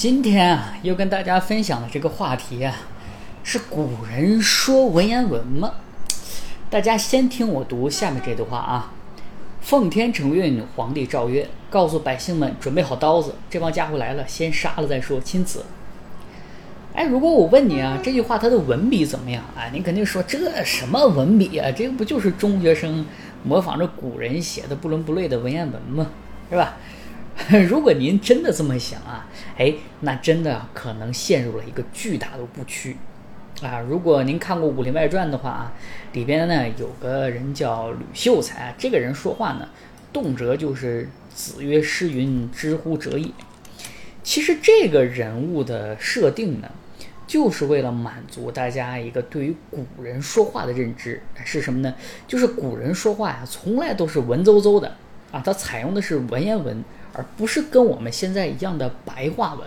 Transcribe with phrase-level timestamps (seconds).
[0.00, 2.74] 今天啊，又跟大家分享的这个话题啊，
[3.44, 5.74] 是古人说文言文吗？
[6.70, 8.94] 大家先听我读下面这段话啊。
[9.60, 15.20] 奉天承运，皇帝诏曰：告诉百姓们准备好刀子，这帮家伙来了，先杀了再说。
[15.20, 15.66] 钦此。
[16.94, 19.68] 哎，如果我问你啊，这句话它的文笔怎么样啊？
[19.70, 21.70] 你肯定说这什么文笔啊？
[21.70, 23.04] 这个不就是中学生
[23.44, 26.06] 模仿着古人写的不伦不类的文言文吗？
[26.48, 26.78] 是吧？
[27.68, 32.96] 如果您真的这么想啊，哎，那真的可能陷入了一个巨大的误区
[33.62, 33.80] 啊！
[33.80, 35.72] 如果您看过《武林外传》的话啊，
[36.12, 39.68] 里边呢有个人叫吕秀才，这个人说话呢，
[40.12, 43.28] 动辄就是“子曰诗云，知乎者也”。
[44.22, 46.70] 其实这个人物的设定呢，
[47.26, 51.92] 就是为了满足大家一个对于古人说话的认知是什么呢？
[52.28, 54.94] 就是古人说话呀，从来都是文绉绉的
[55.32, 56.84] 啊，他采用的是文言文。
[57.12, 59.66] 而不是跟我们现在一样的白话文，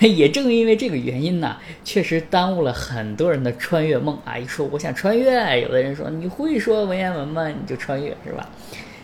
[0.16, 4.36] 也正因为这个原因呢，确实耽误了很多人的穿越梦啊！
[4.36, 7.48] 一说我想穿越，有的人说你会说文言文吗？
[7.48, 8.48] 你就穿越是吧？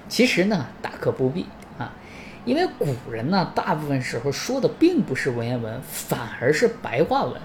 [0.09, 1.47] 其实呢，大可不必
[1.79, 1.93] 啊，
[2.45, 7.41] 因为古人呢，大部分时候说的并不是文言文，反而是白话文，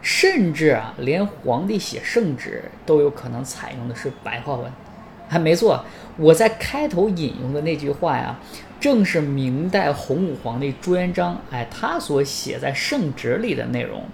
[0.00, 4.70] 甚至啊，连皇帝写圣旨都有可能采用的是白话文。
[5.28, 5.84] 还没错，
[6.16, 8.38] 我在开头引用的那句话呀。
[8.86, 14.04] 正是明代洪武皇帝朱元璋，哎，他所写在圣旨里的内容，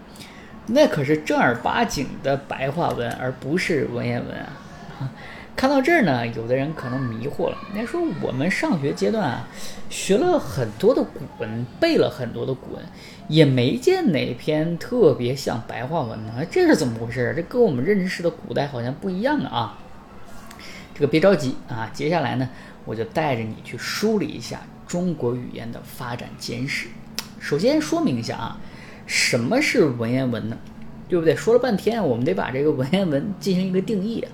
[0.68, 5.12] 那可是正儿八经的白话文，而不是文言文啊！
[5.54, 9.46] 看到这儿呢，有的人可能迷惑了，人家说我们上学阶段啊，
[9.90, 12.82] 学了很多的古文，背了很多的古文，
[13.28, 17.34] 也没见哪篇特别像白话文呢，这是怎么回事？
[17.36, 19.78] 这跟我们认识的古代好像不一样啊！
[21.02, 22.48] 个别着急啊，接下来呢。
[22.84, 26.88] 我就带着你去梳理一下中国语言的发展简史。
[27.38, 28.58] 首先说明一下啊，
[29.06, 30.58] 什么是文言文呢？
[31.08, 31.36] 对不对？
[31.36, 34.32] 说了半天，我们得把这个文言文进行一个定义啊。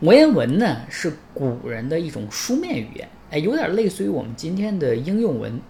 [0.00, 5.60] 文言文呢是古人的一种书面语言，哎，有点类似于我们今天的应用文。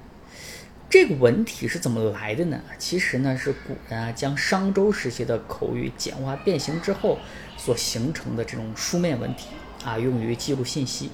[0.89, 2.59] 这个文体是怎么来的呢？
[2.79, 7.19] 其实呢是古人啊将商周时期的口语简化变形之后
[7.59, 9.49] 所形成的这种书面文体
[9.85, 11.11] 啊，用于记录信息。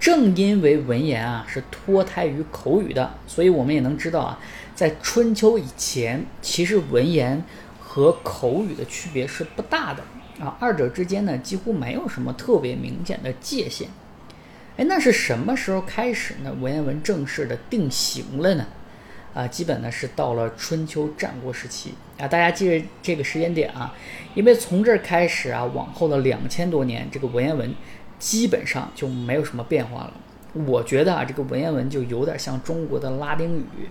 [0.00, 4.38] 正因为文言啊是脱胎于口语的，所以我们也能知道啊，
[4.74, 7.44] 在春秋以前，其实文言
[7.80, 10.04] 和口语的区别是不大的
[10.38, 13.88] 啊，二者之间呢几乎没有什么特别明显的界限。
[14.76, 16.54] 哎，那是什么时候开始呢？
[16.60, 18.66] 文言文正式的定型了呢？
[19.34, 23.94] 啊，基本呢是到了春秋战国时期啊，大家记着这个时间点啊，
[24.34, 27.74] 因为从这儿开始啊，往后的两千多年，这个文言文。
[28.18, 30.12] 基本上就没有什么变化了。
[30.66, 33.88] 我觉得啊，这个文言文就有点像中国的拉丁语，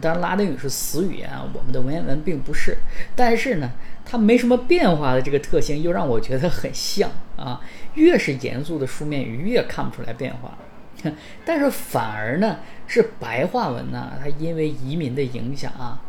[0.00, 2.78] 当然拉丁语是死语言啊，我们的文言文并不是。
[3.14, 3.70] 但是呢，
[4.02, 7.60] 它没什么变化的这个特性，又让我觉得很像啊。
[7.96, 10.56] 越是严肃的书面语，越看不出来变化。
[11.44, 16.00] 但是反而呢，是白话文呢，它因为移民的影响啊，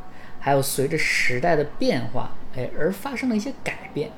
[0.48, 4.10] 还有随着时代的变化，哎，而发生了一些改变。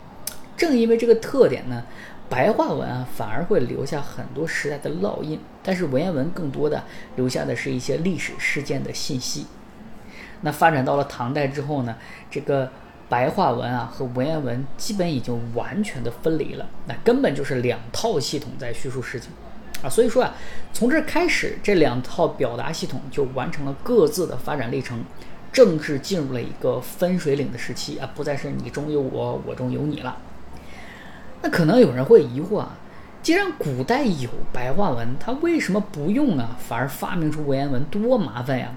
[0.56, 1.84] 正因为这个特点呢。
[2.30, 6.84] 白话文啊，反而会留下很多时代的烙印，但是文言文更多的
[7.16, 9.48] 留下的是一些历史事件的信息。
[10.42, 11.96] 那发展到了唐代之后呢，
[12.30, 12.72] 这个
[13.10, 19.32] 白话文啊和文言文基本已经完全的分离了，那根本就是两套系统在叙述事情
[19.82, 19.90] 啊。
[19.90, 20.36] 所以说啊，
[20.72, 25.04] 从这开始，这两套表达系统就完成了各自的发展历程，
[25.52, 30.18] 正式进入了一个分水岭的时期啊，不再是你中有我，我中有你了。
[31.42, 32.78] 那可能有人会疑惑啊，
[33.24, 36.58] 既然古代有白话文，他为什么不用啊？
[36.60, 38.74] 反而发明出文言文，多麻烦呀！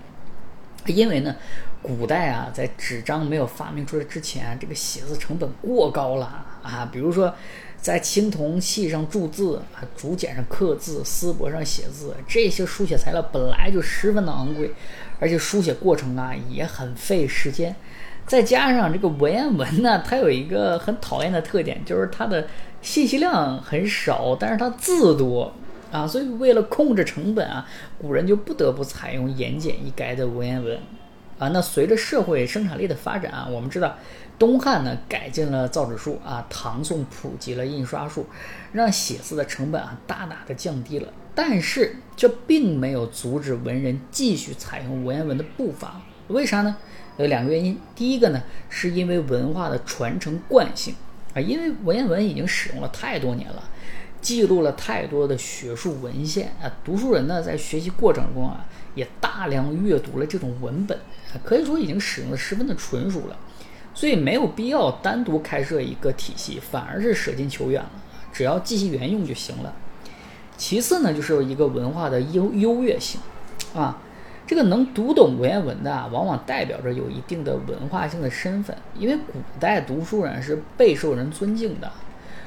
[0.87, 1.37] 因为呢，
[1.83, 6.89] 古代啊，在纸张没有发明出来之前，这个写字成本过高了啊。
[6.93, 7.35] 比如说，
[7.77, 14.71] 在青铜器上铸字啊，竹简上刻字，丝帛上写字，这些书写材料本来就十分的昂贵，
[15.19, 17.75] 而且书写过程啊也很费时间。
[18.25, 22.47] 再加上这个文言文呢，它有一个很讨厌的特点，就是它的
[22.81, 25.53] 信息量很少，但是它字多
[25.91, 27.69] 啊，所以为了控制成本啊，
[27.99, 30.79] 古人就不得不采用言简意赅的文言文
[31.43, 31.49] 啊。
[31.49, 33.97] 那随着社会生产力的发展啊，我们知道
[34.39, 38.27] 东汉呢改进了造纸术啊，唐宋普及了印刷术，
[38.73, 41.09] 让写字的成本啊大大的降低了。
[41.35, 46.77] 但是这并没有阻止文人继续采用文言文的步伐，为啥呢？
[47.19, 50.95] 有两个原因，第一个呢，是因为文化的传承惯性
[51.35, 53.63] 啊，因为文言文已经使用了太多年了，
[54.23, 56.73] 记录了太多的学术文献啊。
[56.83, 58.65] 读书人呢，在学习过程中啊，
[58.95, 60.99] 也大量阅读了这种文本，
[61.45, 63.37] 可以说已经使用的十分的纯熟了。
[63.95, 67.91] 所以没有必要单独开设一个体系，反而是舍近求远了。
[68.33, 69.75] 只要记其原用就行了。
[70.57, 73.21] 其次呢，就是一个文化的优优越性
[73.75, 74.01] 啊。
[74.47, 81.91] 这个能读懂文言文的啊，往往代表着有一定的文化性的身份，因为古代读书人是备受人尊敬的，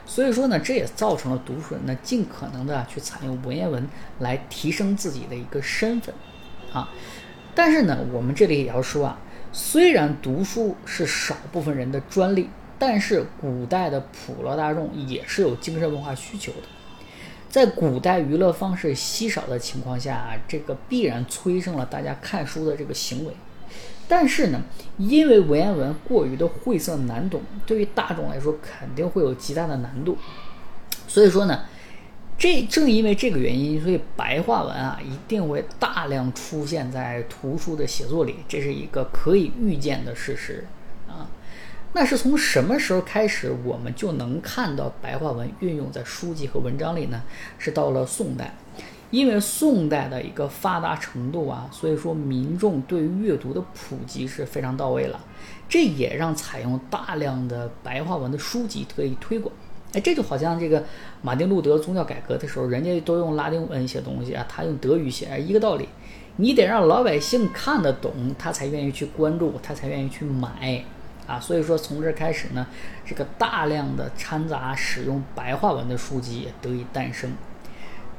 [0.06, 3.88] 所以说呢，这也造成了读书人呢尽可能的去采用文言文
[4.20, 6.14] 来提升自己的一个身份
[6.72, 6.90] 啊。
[7.56, 9.18] 但是呢，我们这里也要说啊，
[9.52, 16.68] 虽然读书是少部分人的专利，但是古代的普罗大众也是有精神文化需求的。
[17.50, 23.34] 在古代娱乐方式稀少的情况下啊，这个必然催生了大家看书的这个行为。
[24.08, 24.62] 但是呢，
[24.98, 30.18] 因为文言文过于的晦涩难懂，对于大众来说肯定会有极大的难度。
[31.08, 31.66] 所以说呢，
[32.38, 40.66] 这正因为这个原因，所以白话文啊一定会大量出现在图书的写作里，这是一个可以预见的事实
[41.08, 41.30] 啊。
[41.94, 47.24] 那是从什么时候开始，我们就能看到白话文运用在书籍和文章里呢？
[47.58, 48.54] 是到了宋代，
[49.12, 55.20] 因为宋代的一个发达程度啊，所以说民众对于阅读的普及是非常到位了，
[55.70, 59.54] 这也让采用大量的白话文的书籍得以推广。
[59.94, 60.84] 哎，这就好像这个
[61.22, 65.88] 马丁路德宗教改革的时候，人家都用拉丁文写东西啊，他用德语写，一个道理，
[66.36, 70.84] 你得让老百姓看得懂，他才愿意去关注，他才愿意去买。
[71.26, 72.68] 啊，所以说从这开始呢，
[73.06, 77.32] 这个大量的掺杂使用白话文的书籍也得以诞生。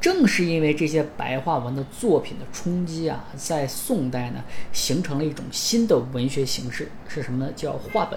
[0.06, 7.52] 正是因为这些白话文的作品的冲击啊，在宋代呢，形成了一种新的文学形式，是什么呢？
[7.56, 8.16] 叫话本。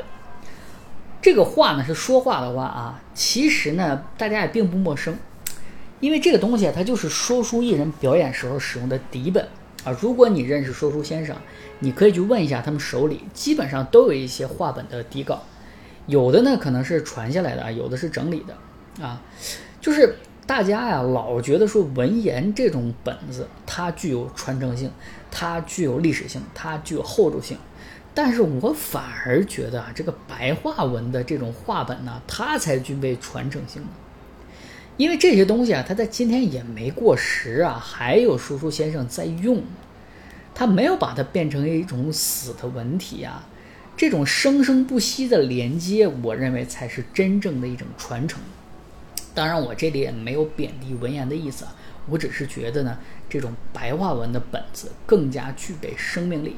[1.19, 5.17] 这个话呢是说话的话啊，其实呢大家也并不陌生，
[5.99, 9.47] 因为这个东西啊，它就是说书艺人表演时候使用的底本。
[9.83, 11.35] 啊，如果你认识说书先生，
[11.79, 15.41] 你可以去问一下他们手里基本上都有一些话本的底稿，
[16.05, 19.23] 有的呢可能是传下来的，有的是整理的，啊，
[19.81, 20.17] 就是
[20.49, 24.89] 大家呀老觉得说文言这种本子它具有传承性，
[25.29, 27.55] 它具有历史性，它具有厚重性，
[28.15, 33.83] 但是我反而觉得啊这个白话文的这种话本呢，它才具备传承性。
[34.97, 39.61] 因为这些东西啊，它在今天也没过时啊，还有叔叔先生在用，
[40.55, 43.47] 他没有把它变成一种死的文体啊，
[43.95, 48.41] 这种生生不息的连接，我认为才是真正的一种传承。
[49.33, 51.75] 当然，我这里也没有贬低文言的意思啊，
[52.07, 52.97] 我只是觉得呢，
[53.29, 56.55] 这种白话文的本子更加具备生命力。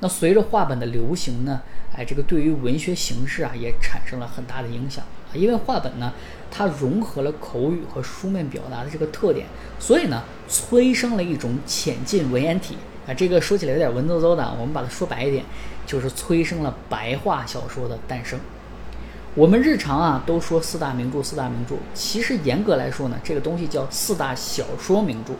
[0.00, 1.62] 那随着话本的流行呢，
[1.96, 5.32] 哎，这个对于文学形式啊，也产生了很大的影响啊。
[5.34, 6.12] 因为话本呢，
[6.50, 9.46] 它融合了口语和书面表达的这个特点，
[9.78, 12.76] 所以呢，催生了一种浅近文言体
[13.06, 13.14] 啊。
[13.14, 15.44] 这个说起来有点文绉绉的，我们把它说白一点，
[15.86, 18.38] 就是催生了白话小说的诞生。
[19.34, 25.32] 我们日常啊都说四大名著，四大名著，其实严格来说呢，这个东西叫四大小说名著。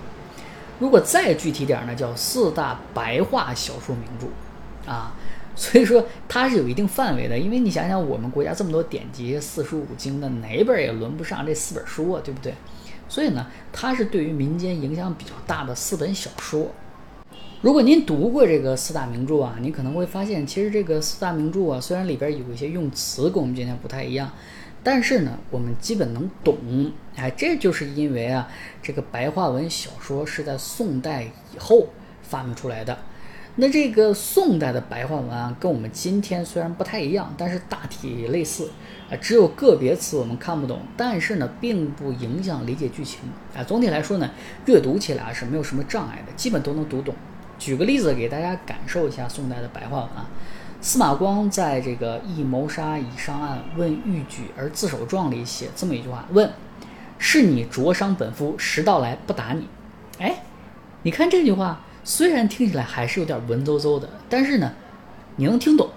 [0.78, 5.12] 如果再具体点呢，叫四大白话小说名著啊。
[5.54, 12.54] 所以说它是有一定范围的，因为你想想，我们国家这么多典籍，四书五经的哪一本也轮不上这四本书啊，对不对？
[13.10, 16.70] 所以呢，它是对于民间影响比较大的四本小说。
[17.62, 24.28] 如果您读过这个四大名著啊，你可能会发现，其实这个四大名著啊，虽然里边有一些用词跟我们今天不太一样，
[24.82, 26.56] 但是呢，我们基本能懂。
[27.14, 28.48] 哎，这就是因为啊，
[28.82, 31.22] 这个白话文小说是在宋代
[31.54, 31.86] 以后
[32.22, 32.98] 发明出来的。
[33.54, 38.70] 那这个宋代的白话文啊，跟我们今天虽然不太一样，但是大体类似
[39.08, 43.20] 啊，只有个别词我们看不懂，但是呢，并不影响理解剧情
[43.54, 43.62] 啊。
[43.62, 44.28] 总体来说呢，
[44.66, 47.14] 阅读起来是没有什么障碍的，基本都能读懂。
[47.62, 50.26] 举个例子给大家感受一下宋代的白话文啊。
[50.80, 56.50] 司马光在这个《一谋杀已上岸问欲举而自首状》里写这么一句话：问，
[57.18, 59.68] 是你灼伤本夫，时到来不打你。
[60.18, 60.42] 哎，
[61.04, 61.82] 你看这句话。
[62.04, 64.72] 虽然听起来还是有点文绉绉的，但是呢，
[65.36, 65.88] 你能听懂。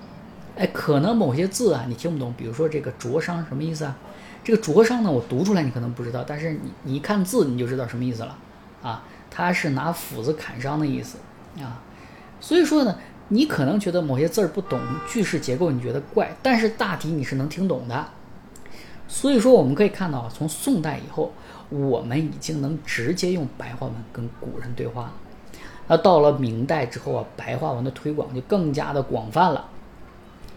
[0.56, 3.98] 哎，可能某些字啊你听不懂，比如说这个灼伤什么意思啊？
[4.44, 8.38] 这个灼伤呢，我读出来你可能不知道，但是你你一看字你就知道什么意思了
[8.84, 11.18] 啊，它是拿斧子砍伤的意思
[11.62, 11.82] 啊。
[12.40, 12.98] 所以说呢，
[13.30, 18.06] 你可能觉得某些字儿不懂，句式结构你觉得怪，但是大体你是能听懂的。
[19.08, 21.32] 所以说我们可以看到，从宋代以后，
[21.70, 25.14] 我们已经能直接用白话文跟古人对话了。
[25.88, 29.70] 那到了明代之后啊，白话文的推广就更加的广泛了。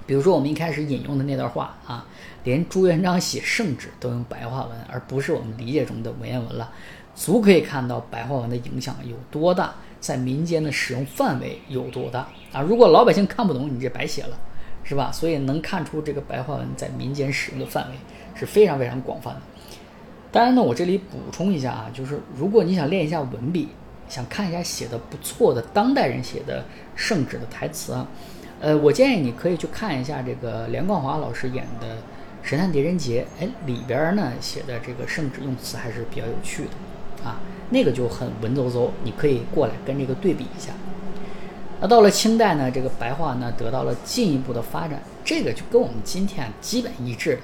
[0.07, 2.07] 比如说我们一开始引用的那段话啊，
[2.45, 6.73] 连朱元璋写圣旨都用白话文，而不是我们理解中的文言文了，
[7.14, 12.61] 足可以看到白话文的影响有多大，在民间的使用范围有多大啊！
[12.61, 14.38] 如果老百姓看不懂，你这白写了，
[14.85, 15.11] 是吧？
[15.12, 17.97] 所以能看出这个白话文在民间使用的范围
[18.35, 19.40] 是非常非常广泛的。
[20.31, 23.69] 当然呢，我这里补充一下啊，就是如果你想练一下文笔，
[24.09, 26.64] 想看一下写的不错的当代人写的
[26.95, 28.07] 圣旨的台词啊。
[28.61, 31.97] 呃，我建议你可以去看一下这个梁冠华老师演的
[32.43, 36.71] 《神探狄仁杰》，哎，里边呢写的这个圣旨用词还是比较有趣的，
[37.25, 40.73] 啊，那个就很文绉绉，你可以过来跟这个对比一下。
[41.81, 47.41] 那到了清代呢，这个白话呢得到了进一步的发展，这个就跟我们今天基本一致了。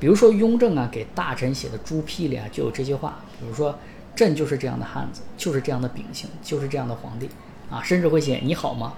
[0.00, 3.78] 比如说雍正啊给大臣写的朱批里啊就有这些话，比如说
[4.16, 7.28] “朕就是这样的汉子，就是这样的秉性，就是这样的皇帝”，
[7.70, 8.94] 啊，甚至会写“你好吗”。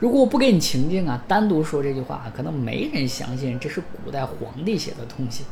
[0.00, 5.44] 如果我不给你情境啊，单独说这句话，可能没人相信这是古代皇帝写的东西。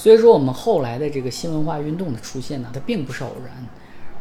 [0.00, 3.66] 所以说，我们后来的这个新文化运动的出现呢，它并不是偶然，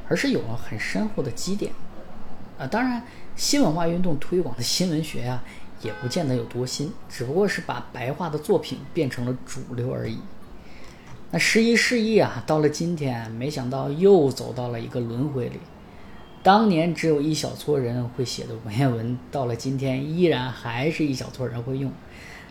[0.10, 1.72] 而是有了很深厚的积淀。
[2.58, 3.04] 啊，当然，
[3.36, 5.44] 新文化运动推广的新文学呀，
[5.84, 10.18] 也不见得有多新，只不过是把白话的作品变成了主流而已。
[11.30, 15.60] 那时移世易啊，到了今天，没想到又走到了一个轮回里。
[16.42, 21.92] 当年只有一小撮人会写的文言文，到了今天依然还是一小撮人会用，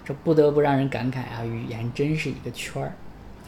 [0.05, 1.45] 这不得不让人感慨啊！
[1.45, 2.93] 语言真是一个圈儿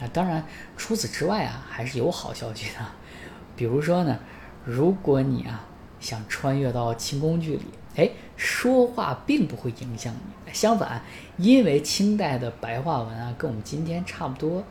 [0.01, 0.09] 啊！
[0.13, 0.43] 当然，
[0.77, 2.85] 除此之外啊，还是有好消息的。
[3.55, 4.17] 比如说呢，
[4.63, 5.65] 如果你啊
[5.99, 7.65] 想穿越到清宫剧里，
[7.95, 10.53] 哎，说话并不会影响你。
[10.53, 11.01] 相反，
[11.37, 14.63] 因为清代的白话文啊，跟我们今天差不多。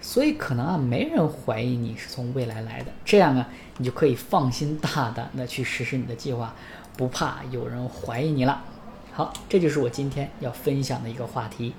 [0.00, 3.48] 所以可能啊，没人怀疑你是从未来来的，这样啊，
[3.78, 6.52] 你就可以放心大胆的去实施你的计划，
[6.96, 8.64] 不怕有人怀疑你了。
[9.12, 11.72] 好，这就是我今天要分享的一个话题。